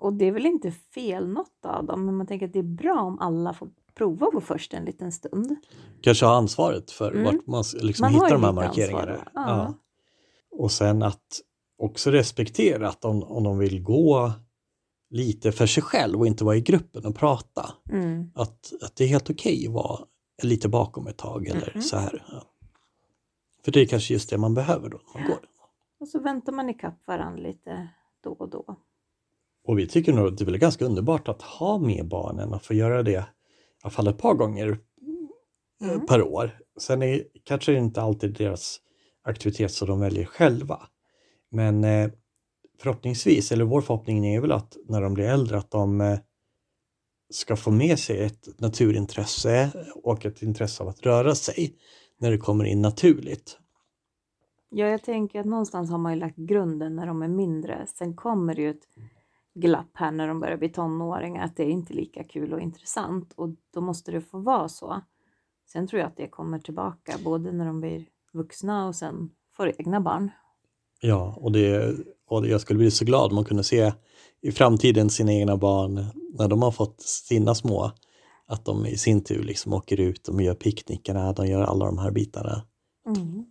Och 0.00 0.12
det 0.12 0.24
är 0.24 0.32
väl 0.32 0.46
inte 0.46 0.70
fel 0.70 1.28
något 1.28 1.64
av 1.64 1.86
dem, 1.86 2.04
men 2.06 2.16
man 2.16 2.26
tänker 2.26 2.46
att 2.46 2.52
det 2.52 2.58
är 2.58 2.62
bra 2.62 3.00
om 3.00 3.18
alla 3.18 3.54
får 3.54 3.68
prova 3.94 4.26
att 4.26 4.32
gå 4.32 4.40
först 4.40 4.74
en 4.74 4.84
liten 4.84 5.12
stund. 5.12 5.56
kanske 6.02 6.26
ha 6.26 6.34
ansvaret 6.36 6.90
för 6.90 7.12
Mm. 7.12 7.24
vart 7.24 7.46
man 7.46 7.64
liksom 7.82 8.04
Man 8.04 8.12
hittar 8.14 8.30
de 8.30 8.44
här 8.44 8.52
markeringarna. 8.52 9.06
då. 9.12 9.20
Ja. 9.34 9.74
Och 10.50 10.72
sen 10.72 11.02
att 11.02 11.40
också 11.78 12.10
respektera 12.10 12.88
att 12.88 13.04
om, 13.04 13.22
om 13.22 13.44
de 13.44 13.58
vill 13.58 13.82
gå 13.82 14.32
lite 15.10 15.52
för 15.52 15.66
sig 15.66 15.82
själv 15.82 16.20
och 16.20 16.26
inte 16.26 16.44
vara 16.44 16.56
i 16.56 16.60
gruppen 16.60 17.06
och 17.06 17.14
prata. 17.16 17.72
Mm. 17.90 18.30
Att, 18.34 18.72
att 18.82 18.96
det 18.96 19.04
är 19.04 19.08
helt 19.08 19.30
okej 19.30 19.66
att 19.66 19.72
vara 19.72 20.00
lite 20.42 20.68
bakom 20.68 21.06
ett 21.06 21.18
tag 21.18 21.46
eller 21.46 21.70
Mhm. 21.74 21.82
så 21.82 21.96
här. 21.96 22.24
Ja. 22.32 22.42
För 23.64 23.72
det 23.72 23.80
är 23.80 23.86
kanske 23.86 24.12
just 24.14 24.30
det 24.30 24.38
man 24.38 24.54
behöver 24.54 24.88
då 24.88 25.00
när 25.14 25.20
man 25.20 25.30
går. 25.30 25.38
Och 26.00 26.08
så 26.08 26.20
väntar 26.20 26.52
man 26.52 26.70
ikapp 26.70 27.06
varandra 27.06 27.42
lite 27.42 27.88
då 28.20 28.30
och 28.30 28.50
då. 28.50 28.76
Och 29.64 29.78
vi 29.78 29.86
tycker 29.86 30.12
nog 30.12 30.26
att 30.26 30.38
det 30.38 30.44
är 30.44 30.46
väl 30.46 30.58
ganska 30.58 30.84
underbart 30.84 31.28
att 31.28 31.42
ha 31.42 31.78
med 31.78 32.08
barnen 32.08 32.54
och 32.54 32.62
få 32.62 32.74
göra 32.74 33.02
det 33.02 33.12
i 33.12 33.22
alla 33.82 33.90
fall 33.90 34.06
ett 34.08 34.18
par 34.18 34.34
gånger 34.34 34.68
eh, 34.68 34.76
Mm. 35.82 36.06
per 36.06 36.22
år. 36.22 36.58
Sen 36.80 37.02
är 37.02 37.24
kanske 37.44 37.72
det 37.72 37.78
inte 37.78 38.02
alltid 38.02 38.34
deras 38.34 38.80
aktivitet 39.22 39.72
som 39.72 39.88
de 39.88 40.00
väljer 40.00 40.24
själva. 40.24 40.80
Men 41.50 41.84
eh, 41.84 42.10
förhoppningsvis, 42.80 43.52
eller 43.52 43.64
vår 43.64 43.80
förhoppning 43.80 44.26
är 44.26 44.40
väl 44.40 44.52
att 44.52 44.76
när 44.88 45.00
de 45.02 45.14
blir 45.14 45.24
äldre 45.24 45.58
att 45.58 45.70
de 45.70 46.00
eh, 46.00 46.18
ska 47.32 47.56
få 47.56 47.70
med 47.70 47.98
sig 47.98 48.24
ett 48.24 48.60
naturintresse 48.60 49.70
och 49.94 50.26
ett 50.26 50.42
intresse 50.42 50.82
av 50.82 50.88
att 50.88 51.06
röra 51.06 51.34
sig 51.34 51.74
när 52.18 52.30
det 52.30 52.38
kommer 52.38 52.64
in 52.64 52.82
naturligt. 52.82 53.58
Ja, 54.70 54.86
jag 54.86 55.02
tänker 55.02 55.40
att 55.40 55.46
någonstans 55.46 55.90
har 55.90 55.98
man 55.98 56.12
ju 56.12 56.18
lagt 56.18 56.36
grunden 56.36 56.96
när 56.96 57.06
de 57.06 57.22
är 57.22 57.28
mindre. 57.28 57.86
Sen 57.86 58.16
kommer 58.16 58.54
det 58.54 58.62
ju 58.62 58.70
ett 58.70 58.88
glapp 59.54 59.90
här 59.94 60.10
när 60.10 60.28
de 60.28 60.40
börjar 60.40 60.56
bli 60.56 60.68
tonåringar, 60.68 61.44
att 61.44 61.56
det 61.56 61.62
är 61.62 61.70
inte 61.70 61.94
lika 61.94 62.24
kul 62.24 62.52
och 62.52 62.60
intressant 62.60 63.32
och 63.36 63.48
då 63.74 63.80
måste 63.80 64.12
det 64.12 64.20
få 64.20 64.38
vara 64.38 64.68
så. 64.68 65.00
Sen 65.72 65.86
tror 65.86 66.00
jag 66.00 66.06
att 66.08 66.16
det 66.16 66.28
kommer 66.28 66.58
tillbaka, 66.58 67.16
både 67.24 67.52
när 67.52 67.66
de 67.66 67.80
blir 67.80 68.06
vuxna 68.32 68.88
och 68.88 68.94
sen 68.94 69.30
får 69.56 69.72
egna 69.78 70.00
barn. 70.00 70.30
Ja, 71.00 71.34
och 71.36 71.52
det 71.52 71.96
Och 72.26 72.46
jag 72.46 72.60
skulle 72.60 72.78
bli 72.78 72.90
så 72.90 73.04
glad 73.04 73.30
om 73.30 73.34
man 73.34 73.44
kunde 73.44 73.64
se 73.64 73.92
i 74.42 74.52
framtiden 74.52 75.10
sina 75.10 75.32
egna 75.32 75.56
barn 75.56 76.04
när 76.38 76.48
de 76.48 76.62
har 76.62 76.70
fått 76.70 77.00
sina 77.00 77.54
små. 77.54 77.92
Att 78.46 78.64
de 78.64 78.86
i 78.86 78.96
sin 78.96 79.24
tur 79.24 79.42
liksom 79.42 79.72
åker 79.72 80.00
ut, 80.00 80.24
de 80.24 80.40
gör 80.40 80.54
picknickarna, 80.54 81.32
de 81.32 81.46
gör 81.46 81.62
alla 81.62 81.84
de 81.84 81.98
här 81.98 82.10
bitarna. 82.10 82.62
Mm. 83.06 83.44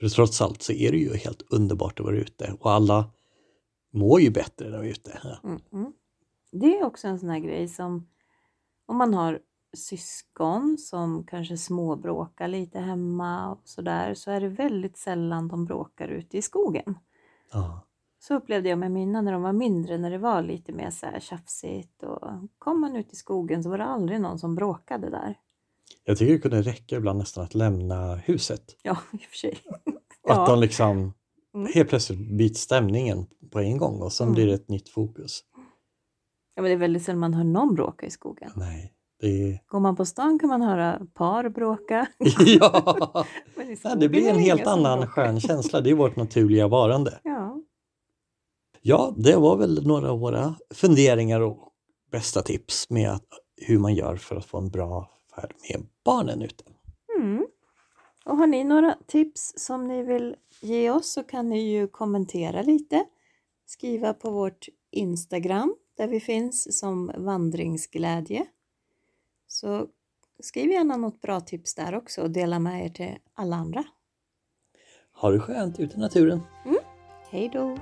För 0.00 0.08
trots 0.08 0.40
allt 0.40 0.62
så 0.62 0.72
är 0.72 0.92
det 0.92 0.98
ju 0.98 1.16
helt 1.16 1.42
underbart 1.50 2.00
att 2.00 2.06
vara 2.06 2.16
ute 2.16 2.56
och 2.60 2.70
alla 2.70 3.10
mår 3.92 4.20
ju 4.20 4.30
bättre 4.30 4.70
när 4.70 4.78
de 4.78 4.86
är 4.86 4.90
ute. 4.90 5.38
Mm, 5.44 5.60
mm. 5.72 5.92
Det 6.52 6.78
är 6.78 6.84
också 6.84 7.08
en 7.08 7.18
sån 7.18 7.28
här 7.28 7.38
grej 7.38 7.68
som 7.68 8.08
om 8.86 8.96
man 8.96 9.14
har 9.14 9.40
syskon 9.76 10.78
som 10.78 11.26
kanske 11.26 11.56
småbråkar 11.56 12.48
lite 12.48 12.78
hemma 12.78 13.50
och 13.52 13.60
sådär 13.64 14.14
så 14.14 14.30
är 14.30 14.40
det 14.40 14.48
väldigt 14.48 14.96
sällan 14.96 15.48
de 15.48 15.64
bråkar 15.64 16.08
ute 16.08 16.38
i 16.38 16.42
skogen. 16.42 16.98
Ja. 17.52 17.86
Så 18.18 18.34
upplevde 18.34 18.68
jag 18.68 18.78
med 18.78 18.92
mina 18.92 19.20
när 19.20 19.32
de 19.32 19.42
var 19.42 19.52
mindre, 19.52 19.98
när 19.98 20.10
det 20.10 20.18
var 20.18 20.42
lite 20.42 20.72
mer 20.72 20.90
så 20.90 21.06
här 21.06 21.20
tjafsigt 21.20 22.02
och 22.02 22.30
kom 22.58 22.80
man 22.80 22.96
ut 22.96 23.12
i 23.12 23.16
skogen 23.16 23.62
så 23.62 23.70
var 23.70 23.78
det 23.78 23.84
aldrig 23.84 24.20
någon 24.20 24.38
som 24.38 24.54
bråkade 24.54 25.10
där. 25.10 25.38
Jag 26.08 26.18
tycker 26.18 26.32
det 26.32 26.38
kunde 26.38 26.62
räcka 26.62 26.96
ibland 26.96 27.18
nästan 27.18 27.44
att 27.44 27.54
lämna 27.54 28.14
huset. 28.14 28.62
Ja, 28.82 28.96
i 29.12 29.16
och 29.16 29.20
för 29.20 29.36
sig. 29.36 29.58
Att 30.28 30.46
de 30.46 30.60
liksom 30.60 31.12
Mm. 31.54 31.68
helt 31.74 31.88
plötsligt 31.88 32.18
byter 32.38 32.54
stämningen 32.54 33.26
på 33.52 33.60
en 33.60 33.78
gång 33.78 34.02
och 34.02 34.12
sen 34.12 34.24
Mm. 34.24 34.34
blir 34.34 34.46
det 34.46 34.52
ett 34.54 34.68
nytt 34.68 34.88
fokus. 34.88 35.40
Ja, 36.54 36.62
men 36.62 36.64
det 36.64 36.72
är 36.72 36.76
väldigt 36.76 37.02
sällan 37.02 37.18
man 37.20 37.34
hör 37.34 37.44
någon 37.44 37.74
bråka 37.74 38.06
i 38.06 38.10
skogen. 38.10 38.50
Nej, 38.56 38.92
det. 39.20 39.60
Går 39.66 39.80
man 39.80 39.96
på 39.96 40.04
stan 40.04 40.38
kan 40.38 40.48
man 40.48 40.62
höra 40.62 41.00
par 41.14 41.48
bråka. 41.48 42.06
ja! 42.46 43.26
Nej, 43.56 43.96
det 43.96 44.08
blir 44.08 44.28
en 44.30 44.38
helt 44.38 44.66
annan 44.66 44.98
bråkar. 44.98 45.12
skön 45.12 45.40
känsla. 45.40 45.80
Det 45.80 45.90
är 45.90 45.94
vårt 45.94 46.16
naturliga 46.16 46.68
varande. 46.68 47.20
Ja. 47.22 47.62
Ja, 48.82 49.14
det 49.16 49.36
var 49.36 49.56
väl 49.56 49.86
några 49.86 50.10
av 50.10 50.18
våra 50.20 50.54
funderingar 50.74 51.40
och 51.40 51.72
bästa 52.10 52.42
tips 52.42 52.90
med 52.90 53.10
att, 53.10 53.26
hur 53.66 53.78
man 53.78 53.94
gör 53.94 54.16
för 54.16 54.36
att 54.36 54.44
få 54.44 54.58
en 54.58 54.70
bra 54.70 55.10
färd 55.34 55.52
med 55.70 55.86
barnen 56.06 56.42
ute. 56.42 56.64
Mm. 57.18 57.46
Och 58.24 58.36
har 58.36 58.46
ni 58.46 58.64
några 58.64 58.96
tips 59.06 59.52
som 59.56 59.88
ni 59.88 60.02
vill 60.02 60.36
ge 60.60 60.90
oss 60.90 61.12
så 61.12 61.22
kan 61.22 61.48
ni 61.48 61.72
ju 61.72 61.88
kommentera 61.88 62.62
lite. 62.62 63.04
Skriva 63.66 64.14
på 64.14 64.30
vårt 64.30 64.68
Instagram 64.90 65.74
där 65.96 66.08
vi 66.08 66.20
finns 66.20 66.78
som 66.78 67.12
vandringsglädje. 67.16 68.46
Så 69.46 69.86
skriv 70.40 70.70
gärna 70.70 70.96
något 70.96 71.20
bra 71.20 71.40
tips 71.40 71.74
där 71.74 71.94
också 71.94 72.22
och 72.22 72.30
dela 72.30 72.58
med 72.58 72.84
er 72.84 72.88
till 72.88 73.18
alla 73.34 73.56
andra. 73.56 73.84
Ha 75.12 75.30
det 75.30 75.40
skönt 75.40 75.80
ute 75.80 75.96
i 75.96 76.00
naturen! 76.00 76.40
Hej 77.30 77.50
då! 77.52 77.78